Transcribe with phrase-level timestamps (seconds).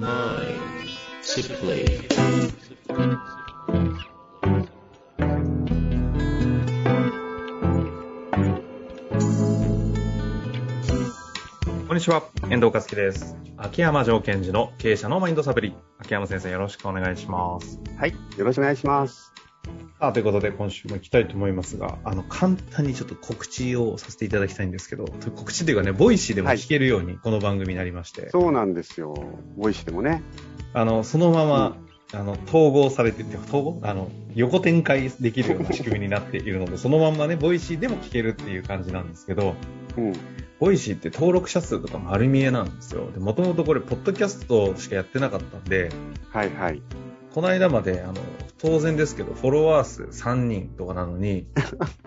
[0.00, 0.04] こ
[11.94, 13.36] んにちは、遠藤和樹です。
[13.56, 15.74] 秋山条件時の経営者のマインドサプリ。
[15.98, 17.80] 秋山先生よろしくお願いします。
[17.98, 18.14] はい。
[18.36, 19.32] よろしくお願いします。
[20.00, 29.12] さあ、ということで今週も行きたいと思いますが、あの、簡単にちょっと告知をさせていただきたいんですけど、告知というかね、ボイシーでも聞けるようにこの番組になりまして、そうなんですよ。
[29.56, 30.22] ボイシーでもね。
[30.72, 31.76] あの、そのまま、
[32.12, 33.80] あの、統合されてて、統合？
[33.82, 39.56] あの、横展開できるような仕組みになっているので、そのまんまね、ボイシーでも聞けるっていう感じなんですけど、
[39.96, 40.12] うん。
[40.60, 43.10] ボイシーって登録者数とか丸見えなんですよ。
[43.10, 45.90] で、もともとこれ、ポッドキャストしかやってなかったんで、
[46.30, 46.80] はいはい。
[47.34, 48.14] この間まで、あの、
[48.58, 51.46] 当然ですけど、フォロワー数3人とかなのに、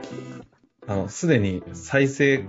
[0.87, 2.45] あの、すでに再生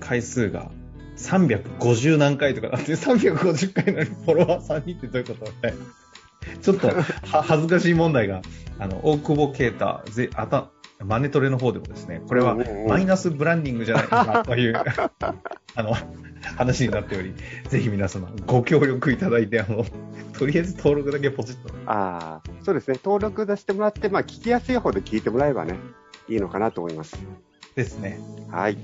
[0.00, 0.70] 回数が
[1.16, 5.74] 350何回とかなって、350回なのにフォロワー3人ってどういうことね。
[6.62, 6.94] ちょっとは
[7.42, 8.42] 恥ずかしい問題が、
[8.78, 10.70] あの、大久保啓太、ぜ、あた、
[11.04, 12.56] マネトレの方でもですね、これは
[12.88, 14.74] マイナスブランディングじゃないかなという、
[15.76, 15.94] あの、
[16.56, 17.34] 話になっており、
[17.68, 19.84] ぜひ皆様ご協力いただいて、あの、
[20.38, 22.98] とりあえず登録だけポチッとああ、そうですね。
[23.04, 25.74] 登録出してもらって、まあ、聞きやすい方で聞いてもらえばね、
[26.28, 27.16] いいのかなと思います。
[27.76, 28.18] ですね。
[28.50, 28.76] はい。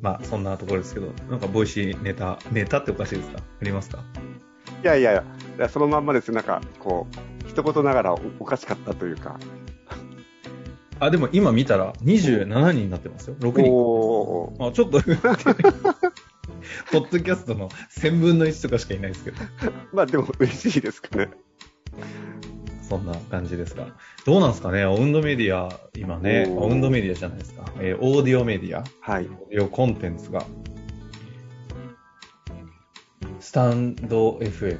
[0.00, 3.38] まあ、そんなところですけど、なんか、ボイシーネタ、ネタっておかしいですか？
[3.38, 3.98] ありますか？
[4.82, 5.24] いやいや
[5.70, 6.30] そのまんまです。
[6.32, 7.06] なんか、こ
[7.46, 9.38] う、一言ながらおおかしかったというか。
[11.00, 13.36] あ、でも今見たら27人になってますよ。
[13.40, 14.66] 6人。
[14.66, 15.00] あ、ちょっと、
[16.92, 19.36] ポッドキャストの1000分の1とかしかいないですけど、
[19.92, 21.30] まあ、でも嬉しいですかね。
[22.88, 23.88] そんな感じですが。
[24.26, 27.64] どうなんですかね、オウンドメディア、今ね、オウンドメディアじゃないですか。
[27.80, 29.26] えーオーディオメディア、はい。
[29.26, 30.44] オーディオコンテンツが、
[33.40, 34.78] スタンド FM、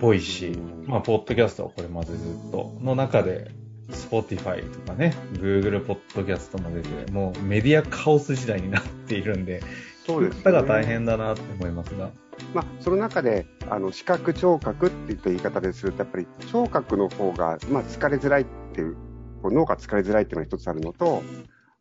[0.00, 2.16] ボイシー、まあ、ポッドキャストはこれまでず
[2.48, 3.50] っと、の中で、
[3.90, 9.62] Spotify とかね、Google ポッドキャストも出て、もうメディアカオス時代になっているんで、
[10.06, 10.42] そうです、ね。
[10.42, 12.10] 方が大変だなって思いますが、
[12.54, 18.94] まあ、その中で、あの、視覚聴覚っていった言い方ですると、やっぱり聴覚の方が、まあ、疲れづらいっていう、
[19.42, 21.22] こう脳が疲れづらいっていうのが一つあるのと、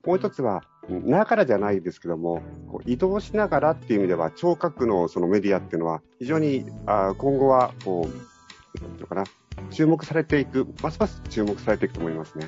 [0.06, 9.24] もう一つは、ながらじゃないですけども、こう移動しながらっていう意味では、聴覚のそのメディアっていうのは、非常に、あー今後は、こう、なんていうのかな、
[9.72, 12.48] 注目されていく、ますます注目されていくと思いますね。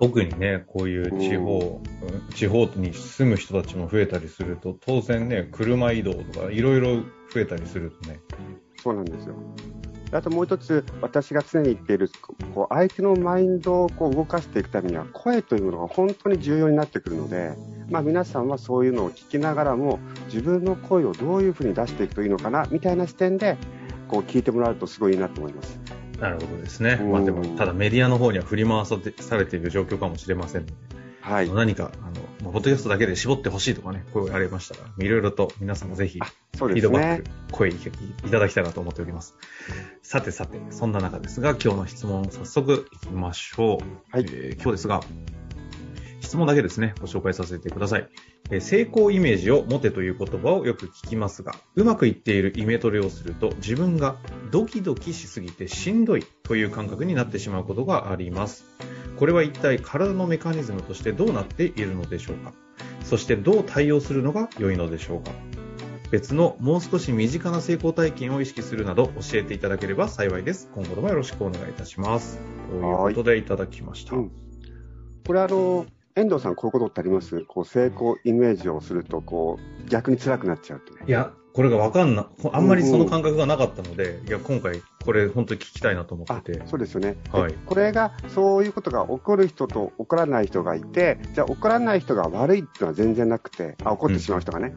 [0.00, 7.02] 特にね、こういう地方、うん地方に住む人たちも増えたりすると、当然ね、車移動とかいろいろ
[7.32, 8.18] 増えたりするとね、
[8.82, 9.36] そうなんですよ。
[10.10, 12.10] あともう一つ、私が常に言っている、
[12.54, 17.52] こう相手のマインドをこう動かしていくためには、声というものが本当に重要になってくるので、
[17.88, 23.56] まあ、皆さんはそういうのを聞きながらも、自分の声をどういうふうに出していくといいのかな、みたいな視点で、
[24.08, 26.01] こう聞いてもらうとすごいいいなと思います。
[26.22, 26.98] なるほどですね。
[27.00, 30.74] うんまあでも、ただメディアの方には振り回されされている状況かもしれませんので、
[31.20, 31.50] はい。
[31.50, 32.12] 何か、あの、
[32.42, 37.74] まあポッドキャストだけで絞ってほしいとかね、声がありましたら、いろいろと皆さんもぜひ、フィードバック。、声い
[38.30, 39.34] ただきたいなと思っております。
[40.02, 44.16] さてさて、そんな中ですが、今日の質問早速いきましょう。
[44.16, 45.00] はいえー今日ですが、
[46.22, 48.08] 質問だけですね、ご紹介させてください。
[48.50, 54.16] えー成功イメージを持てという言葉をよく聞きますが、うまくいっているイメトレをすると自分が
[54.50, 58.64] ドキドキしすぎてしんどいという感覚になってしまうことがあります。
[59.18, 62.52] これは一体体のメカニズムとしてどうなっているのでしょうか？
[63.04, 65.32] そしてどう対応するのが良いのでしょうか？
[66.10, 70.70] 別のもう少し身近な成功体験を意識するなど教えていただければ幸いです。
[70.74, 72.38] 今後ともよろしくお願いいたします。
[72.70, 74.14] ということでいただきました。
[74.16, 74.32] うん
[75.24, 77.40] これあの、遠藤さんこういうことってあります？
[77.42, 80.98] こう成功イメージをすると、こう、逆に辛くなっちゃうってね。
[81.06, 86.62] いや、これがわかんな、あんまりその感覚がなかったので、いや、今回これ本当に聞きたいなと思あってて。
[86.66, 94.74] そうですよね、はいでこれがそういうことが起こる人と起こらない人がいて、じゃあ起こらない人が悪いっていうのは全然なくて、あ起こってしまう人がね、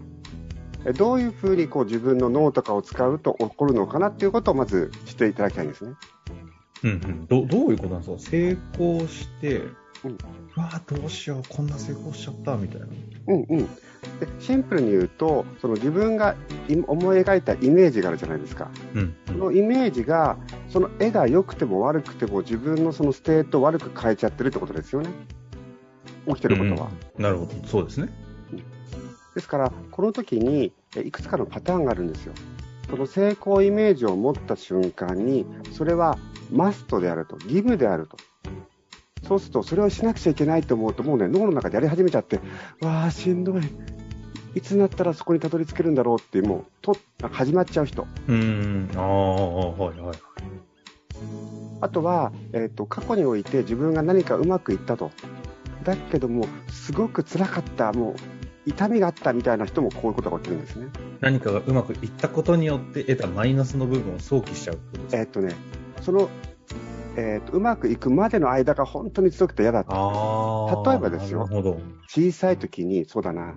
[0.86, 5.94] えどういうふうにこう自分の脳とかを使うと起こるのかなっていうことをまずしていただきたいんですね。
[6.84, 7.26] うんうん。
[7.28, 8.32] どどういうことなんですか？
[8.32, 9.62] 成功して、
[10.04, 10.18] うん
[10.56, 12.88] わあ、どうしよう、こんな成功しちゃった、みたいな。
[13.28, 13.70] うんうん、で
[14.40, 16.36] シンプルに言うと、その自分が
[16.70, 18.70] い思い描いたイメージがあるじゃないですか。
[18.94, 19.40] うん、うそん。
[19.40, 20.38] のイメージが、
[20.70, 25.10] その絵が良くても悪くても自分のそのステートを悪く変えちゃってるってことですよね。
[26.28, 26.90] 起きてることは。
[27.18, 27.52] うんなるほど。
[27.68, 28.10] そうですね。
[29.34, 32.34] ですから、この時にえいくつかのパターンがあるんですよ。
[32.90, 36.18] その成功イメージを持った瞬間に、それは
[36.52, 38.18] マストであると、義務であると。
[39.28, 42.40] そうすると、それをしなくちゃいけないと思うと、もうね、脳の中でやり始めちゃって、
[42.82, 43.62] わあ、しんどい。
[44.54, 46.96] いつになったらそこにたどり着けるんだろうっていう、もう、と、
[47.32, 48.08] 始まっちゃう人。
[48.28, 48.90] うーん。
[48.96, 50.18] ああ、はいはい。
[51.82, 55.12] あとは、えっ、と、過去において自分が何かうまくいったと。
[55.84, 58.16] だけども、すごく辛かった、もう、
[58.66, 60.88] 痛みがあったみたいな人もこういうことが起きるんですね。
[61.20, 64.80] 何かがうまくいったことによって得たマイナスの部分を想起しちゃう
[65.12, 65.54] えっ、とね、
[66.02, 66.30] その、
[67.18, 70.92] えっ、と、うまくいくまでの間が本当に強くて嫌だった。
[70.92, 71.48] 例えばですよ。
[72.08, 73.56] 小さい時に、そうだな、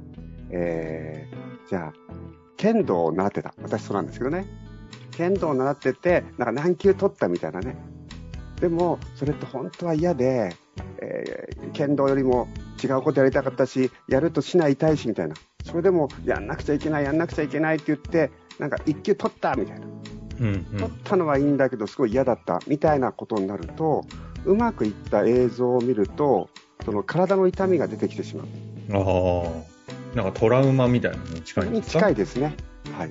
[0.50, 1.92] えー、じゃあ、
[2.56, 3.54] 剣道を習ってた。
[3.62, 4.46] 私そうなんですけどね。
[5.12, 7.76] 剣道を習ってて、なんか何級取ったみたいなね。
[8.60, 10.54] でも、それって本当は嫌で、
[11.00, 12.48] えー剣道よりも
[12.82, 15.34] 違うことやりたかったし、やるとしない痛いしみたいな。
[15.64, 19.86] それでも、やんなくちゃいけない、やんなくちゃいけないって言って、なんか一級取ったみたいな。
[20.40, 24.04] うんうん取ったのはいいんだけど、すごい嫌だったみたいなことになると、
[24.44, 26.48] うまくいった映像を見ると、
[26.84, 28.46] その体の痛みが出てきてしまう。
[28.92, 30.16] ああ。
[30.16, 31.98] なんかトラウマみたいなのに近いんにですか？
[32.00, 32.54] 近いですね。
[32.96, 33.10] はい。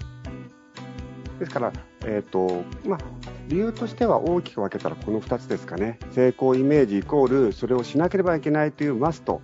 [1.39, 1.71] ですから、
[2.05, 2.99] えっ、と、まあ、
[3.47, 5.99] 理由としては大きく分けたらこの2つですかね。
[6.11, 9.41] 成功イメージイコール、それをしなければいけないというマスト。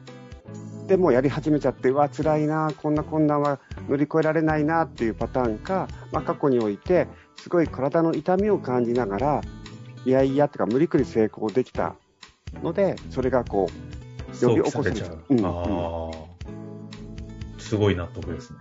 [0.88, 7.08] でもやり始めちゃって、うわ、辛いな、こんな困難は乗り越えられないなっていうパターンか、まあ、過去において、
[7.38, 9.42] すごい体の痛みを感じながら、
[10.06, 11.96] いやいやとか無理くり成功できた
[12.62, 15.24] ので、それがこう、呼び起こせちゃう。
[15.30, 16.24] うんああ。
[17.60, 18.60] すごい納得ですね。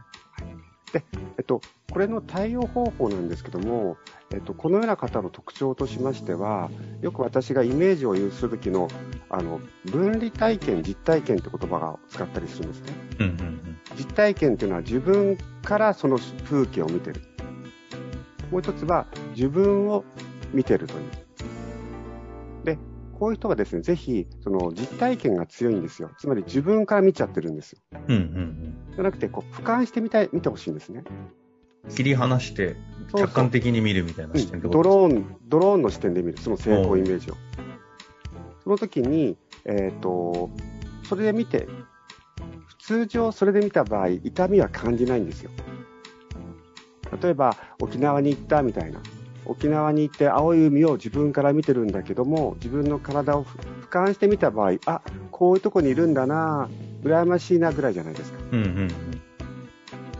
[1.38, 1.60] えっと、
[1.90, 3.96] これの対応方法なんですけども、
[4.32, 6.70] えっと、このような方の特徴としましては、
[7.00, 8.88] よく私がイメージを有するときの、
[9.30, 12.92] あの、分離体験、実体験って言葉を使ったりするんですね。
[13.20, 13.62] うんうん
[13.98, 17.20] 実体験っていうのは自分からその風景を見てる。
[18.52, 20.04] もう一つは自分を
[20.52, 22.64] 見てるという。
[22.64, 22.78] で、
[23.18, 26.10] こういう人はですね、ぜひ、その実体験が強いんですよ。
[26.18, 27.78] つまり自分から見ちゃってるんですよ。
[28.08, 28.16] うん。
[28.16, 31.02] うんうんじゃなくて、こう、俯瞰してみたい、見てほしいんですね。
[31.86, 31.94] うん。
[31.94, 32.76] 切り離して、
[33.16, 37.36] 客観的に見るみたいな視点ってうんことドローン、ドローンの視点で見る、その成功イメージを。
[38.62, 40.50] その時に、えっ、と、
[41.04, 41.66] それで見て、
[42.78, 45.50] 通常それで見た場合、痛みは感じないんですよ。
[47.20, 49.00] 例えば、沖縄に行ったみたいな。
[49.44, 56.68] 沖縄に行って青い海を自分から見てるんだけども、自分の体を俯瞰してみた場合、あ、こういうとこにいるんだな、
[57.02, 58.38] 羨ましいなぐらいじゃないですか。
[58.52, 58.88] うんうんうん。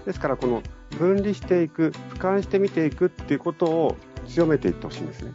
[0.04, 0.62] ですから、この
[0.98, 3.96] 分離していく、俯瞰して見ていくっていうことを
[4.26, 5.32] 強めていってほしいんですね。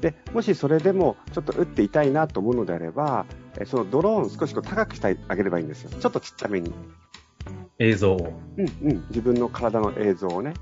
[0.00, 3.26] で、もしそれでもちょっと打って痛いなと思うのであれば、
[3.58, 5.90] えそのドローンを少しこう高くしてあげればいいんですよ。
[5.90, 6.72] ちょっとちっちゃめに。
[7.80, 8.32] 映像を。
[8.58, 9.04] うんうん。
[9.08, 10.54] 自分の体の映像をね。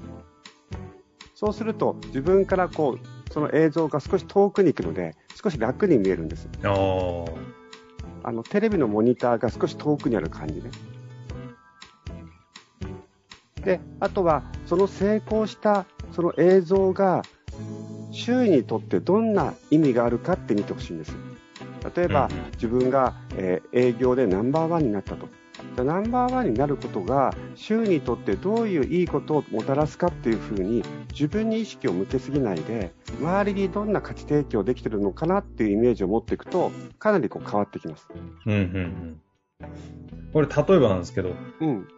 [1.35, 6.49] そうすると、自分からこう、その映像が少し遠くに行くので、少し楽に見えるんです。
[6.65, 8.29] ああ。
[8.29, 10.70] あの、テレビのモニターが少し遠くにある感じね。
[13.65, 17.23] で、あとは、その成功したその映像が、
[18.11, 21.17] 周囲にとってどんな意味があるかって見てほしいんです。
[21.94, 25.29] 例えば、うん自分が、えー営業でナンバーワンになったと。
[25.84, 30.82] ナンバーワンになることが、周囲にとってどういういいことをもたらすかっていうふうに、
[31.12, 38.08] 自分に意識を向けすぎないで、周りにどんな価値提供できてるのかなっていうイメージを持っていくと、かなりこう変わってきます。
[38.46, 39.20] うんうんうん。
[40.32, 41.88] これ、例えばなんですけど、うん。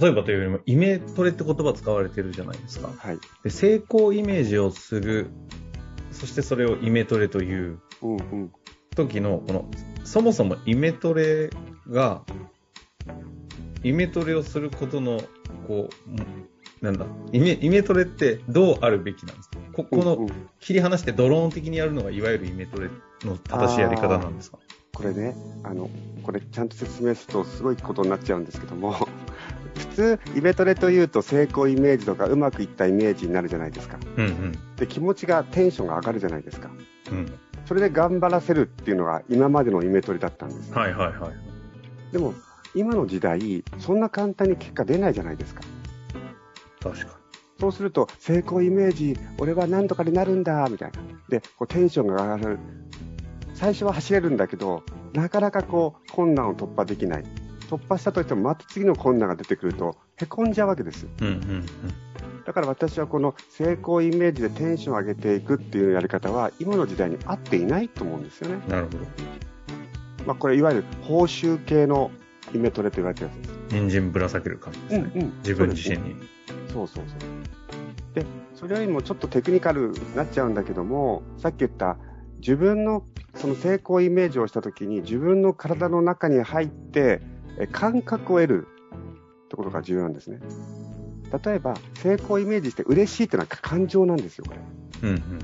[0.00, 2.88] 例えばというよりも、イメトレって言葉使われてるじゃないですか。
[2.96, 3.18] はい。
[3.42, 5.30] で成功イメージをする、
[6.10, 7.78] そしてそれをイメトレという。
[8.94, 9.68] 時の、この、
[10.04, 11.50] そもそもイメトレ
[11.88, 12.22] が、
[13.82, 15.20] イメトレをすることの、
[15.66, 15.90] こ
[16.80, 19.58] う、なんだ、イメ、イメトレってどうあるべきなんですか？
[19.72, 20.26] ここの、
[20.60, 22.88] 切り離してドローン的にやるのが、いわゆるイメトレ
[23.22, 24.58] の正しいやり方なんですか？
[24.94, 25.34] これね、
[25.64, 25.90] あの、
[26.22, 28.94] これちゃんと説明するとすごいことになっちゃうんですけども、
[29.74, 33.98] 普通、イメトレというと成功イメージとかうまくいったイメージになるじゃないですか。
[34.16, 34.52] うんうん。
[34.76, 36.70] で、気持ちが、テンションが上がるじゃないですか。
[37.10, 37.32] うん。
[37.66, 40.72] それで頑張らせるっていうのが今までのイメトレだったんです。
[40.72, 42.12] はいはいはい。
[42.12, 42.34] でも、
[42.74, 45.62] 今の時代、そんな簡単に結果出ないじゃないですか。
[46.80, 47.18] 確か
[47.58, 50.98] そうすると、成功イメージ、俺は何とかになるんだ、みたいな。
[51.28, 52.58] で、こうテンションが上がる。
[53.54, 57.24] 最初は走れるんだけど、なかなかこう、困難を突破できない。
[57.70, 61.04] 突破したとしても、また次の困難が出てくると、へこんじゃうわけです。
[61.04, 61.10] に。
[61.20, 61.66] うんうんうん。
[62.44, 68.62] だから私はこの成功イメージでテンションを上げていくっていうやり方は、今の時代に合っていないと思うんですよね。
[68.68, 68.98] なるほど。
[70.26, 72.10] まあ、これ、いわゆる報酬系の
[72.54, 73.54] イメトレと言われてるやつです。
[73.70, 75.10] 人参ぶら下げる感じですね。
[75.14, 76.16] うん自分自身に。
[76.72, 78.14] そうそうそう。
[78.14, 81.96] で、それよりもちょっとテクニカルになっちゃうんだけども、さっき言った
[82.38, 87.20] 自分のその成功イメージをしたときに自分の体の中に入って
[87.58, 88.66] え感覚を得る。
[89.44, 90.40] ってことが重要なんですね。
[91.44, 95.08] 例えば、成功をイメージして嬉しいっていうのは感情なんですよ、これ。
[95.10, 95.38] うんうん。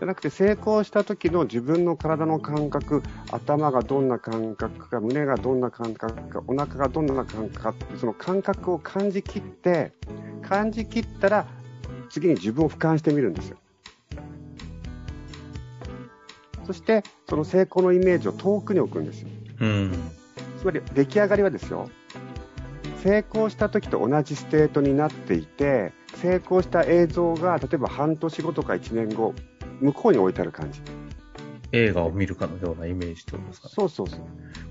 [0.00, 9.92] じゃなくて、成功した時の自分の体の感覚、頭がどんな感覚か、胸がどんな感覚か、お腹がどんな感覚か、その感覚を感じきって、
[10.40, 11.46] 感じきったら、
[12.08, 13.58] 次に自分を俯瞰してみるんですよ。
[16.64, 19.28] そして、その成功のイメージを遠くに置くんですよ。
[19.60, 19.92] うん。
[20.58, 21.90] つまり出来上がりはですよ、
[23.02, 29.34] 成功した時と同じステートになっていて、成功した映像が例えば半年後とか1年後、
[29.80, 30.80] 向こうに置いてある感じ。
[31.72, 33.68] 映画を見るかのようなイメージってことですか？
[33.68, 33.74] ね。
[33.74, 34.20] そうそうそう。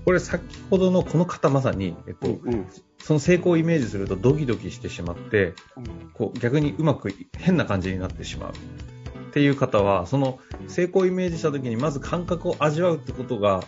[0.04, 2.66] これ先ほどのこの方まさに、えっと、うん
[2.98, 5.54] その成功をイメージするとドキドキしてしまって、
[6.12, 8.52] こう逆にうまくい変な感じになってしまう。
[8.52, 10.38] っていう方は、その
[10.68, 13.64] 成功をイメージした時にまず感覚を味わうってことが、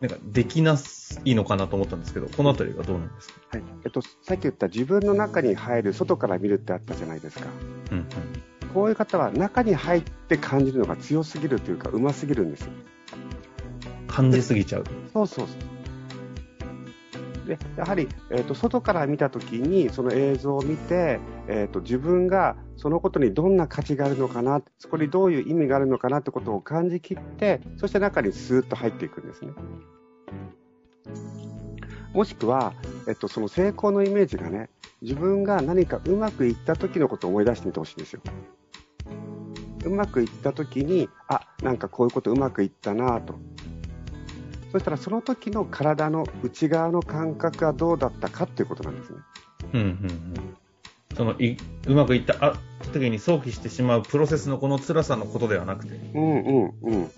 [0.00, 0.76] なんかできな
[1.24, 3.34] いのかなと思ったんですけど、このあたりはどうなんですか？
[3.50, 7.46] はいえっと、さっき言った自分の中に入る、外から見るってあったじゃないですか。
[7.92, 8.06] うんうん。
[8.74, 12.72] こういう方は中に入って感じるのが強すぎるというか、うますぎるんですよ。
[14.08, 14.84] 感じすぎちゃう。
[15.12, 15.74] そうそうそう。
[17.46, 29.52] で、やはり、えっ、と、外から見たときに、その映像を見て、えっ、と、自分がそのことにどんな価値があるのかな、そこにどういう意味があるのかなってことを感じきって、そして中にスーッと入っていくんですね。
[32.12, 32.72] もしくは、
[33.08, 34.70] えっと、その成功のイメージがね、
[35.02, 38.22] 自分が何かうまくいった時のことを思い出してみてほしいんですよ。
[39.84, 43.34] うまくいった時に、あ、なんかこういうことうまくいったなと。
[44.72, 49.18] そしたらその時の体の内側の感覚がどうだったかっていうことなんですね。
[49.72, 50.56] うんうんうん。
[51.16, 52.58] そのいうまくいったあ
[52.92, 55.94] 時に想起してしまうプロセスのこの辛さのことではなくて。
[56.14, 57.10] うんうんうん。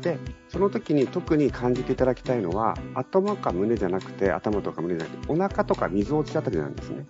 [0.00, 0.18] で、
[0.48, 7.06] その時に特に感じていただきたいのは、頭か胸じゃなくて、頭とか胸じゃなくて、お腹とか溝落ちあたりなんですね。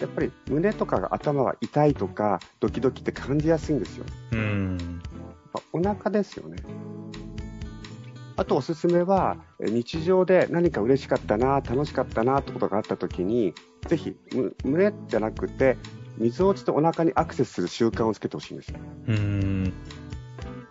[0.00, 4.04] やっぱり胸とかが頭が痛いとか、ドキドキって感じやすいんですよ。
[4.32, 5.02] うん。
[5.72, 6.56] お腹ですよね。
[8.36, 13.54] あとおすすめは、え日常で何か嬉しかったな、楽しかったなってことがあった時に、
[13.86, 15.76] ぜひ、む胸じゃなくて、
[16.16, 18.78] 水落ちとお腹にアクセスする習慣をつけてほしいんですよ。
[19.08, 19.72] うん。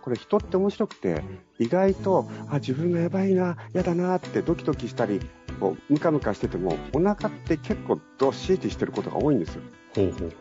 [0.01, 1.23] これ人って面白くて、
[1.59, 5.19] 意外と、あ、自分がやばいな、やだなってドキドキしたり、
[5.59, 9.61] こうムカムカしてても、お腹って結構どっしりしてることが多いんですよ。
[9.95, 10.31] ほうほう。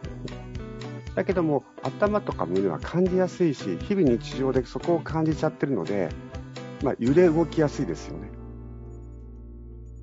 [1.15, 6.11] だけども、頭とか胸は感じやすいし、日々日常でそこを感じちゃってるので、
[6.83, 8.31] まあ、揺れ動きやすいですよね。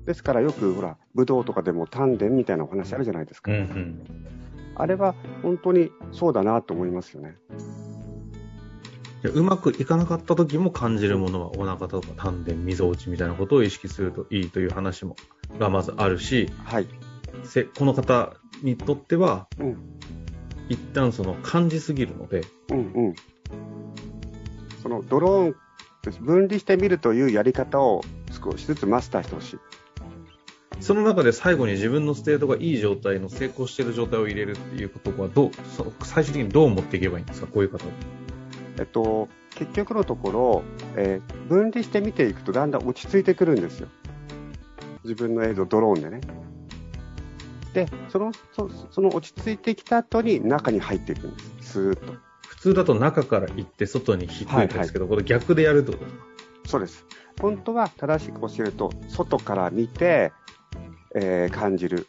[0.04, 3.50] ですからよく、ほら、武道とかでも丹田みたいなお話あるじゃないですか。
[3.50, 4.06] うんうん。
[4.74, 7.36] あれは本当にそうだなと思いますよね。
[9.28, 15.16] うまくいかなかった時も感じるものはお腹とか丹田、溝落ちみたいなことを意識するといいという話も、
[15.58, 16.86] がまずあるし、はい。
[17.44, 19.76] せこの方にとっては、うん。
[20.68, 22.80] 一旦その感じすぎるので、うんう
[23.10, 23.14] ん。
[24.82, 25.54] そのドローン
[26.20, 29.58] 分離してみるというやり方を少しずつマスターしてほしい。
[30.80, 37.46] その中で最後に自分のステートがいい状態の成功している状態を入れるっていうことはどう、そ最終的にどう持っていけばいいんですか？
[37.46, 37.92] こういう方は。
[38.78, 40.64] えっと、結局のところ、
[40.96, 43.88] えー分離して見ていくとだんだん落ち着いてくるんですよ。
[45.04, 46.20] 自分の映像、ドローンでね。
[47.72, 51.72] で、その、そその落ち着いてきた後に中に入っていくんです。
[51.72, 52.14] スーッと。
[52.48, 56.24] 普通だと中から行って外に引くんですけど、これ逆でやるってことですか？
[56.66, 57.06] そうです。
[57.40, 60.32] 本当は正しく教えると、外から見て、
[61.14, 62.08] えー感じる。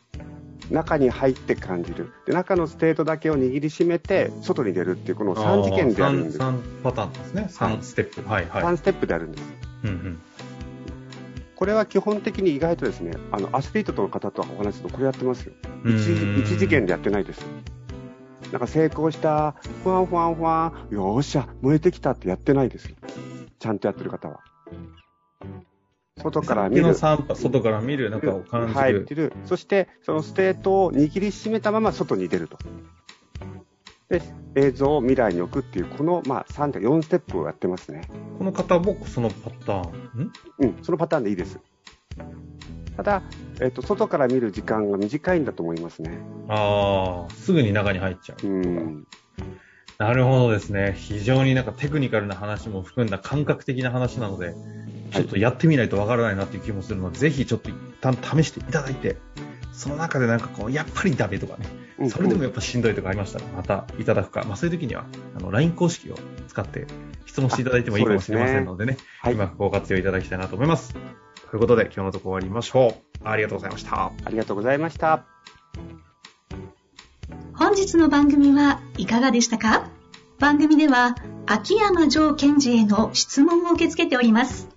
[0.72, 2.12] 中に入って感じる。
[2.26, 6.40] で、中のステートだけを握りしめて、外に出るっていう、この3次元でやるんです。
[6.40, 7.50] 3, パターンですね。
[7.52, 8.30] 3ステップ。
[8.30, 8.64] はいはい。
[8.64, 9.44] 3ステップでやるんです。
[9.84, 10.20] うんうん。
[11.56, 15.54] これは基本的に意外とですね、あの、アスリートの方とお話しするとこれやってますよ。
[15.86, 17.46] うーん一一次元でやってないです。
[18.52, 22.96] なんか成功した、ふわんふわんふわん、よーしゃ、燃えてきたってやってないですよ。
[23.60, 24.42] ちゃんとやってる方は。
[26.32, 26.84] 外から見る。
[26.84, 29.16] きの3パ外から見る、中を感じる入って。
[29.16, 29.34] る。
[29.46, 32.58] そして、そのステートを握りしめたまま外に出ると。
[34.10, 34.22] で、
[34.56, 38.02] 映像を未来に置くっていう、この、まあ、3か4ステップをやってますね。
[38.38, 40.22] この方もそのパターン。
[40.22, 40.32] ん？
[40.60, 41.60] うん、そのパターンでいいです。
[42.96, 43.22] ただ、
[43.62, 46.20] えっ、と、外から見る時間が短いんだと思いますね。
[46.48, 48.48] ああ、すぐに中に入っちゃう。
[48.48, 49.08] うん。
[49.98, 50.94] なるほどですね。
[50.96, 54.54] 非常になんかテクニカルな話も含んだ感覚的な話なので、
[55.12, 59.18] ちょっとやってみないとわからないなっていう気もするので、ぜひちょっと一旦試していただいて、
[59.72, 61.68] その中でなんかこう、やっぱりダメとかね、
[62.00, 66.16] うんそれでもやっぱしんどいとかありましたら、またいただくか、まあそういう時には、あの、LINE 公式を
[66.48, 66.86] 使って
[67.26, 70.94] 質問していただいてもいいかもしれませんのでね、はいうまくご活用いただきたいなと思います。
[71.50, 73.28] ということで、今日のとこ終わりましょう。
[73.28, 74.12] ありがとうございました。
[74.26, 75.26] ありがとうございました。
[77.54, 79.90] 本日の番組はいかがでしたか？
[80.40, 81.16] 番組では
[81.48, 84.77] 秋山城賢治への質問を受け付けております。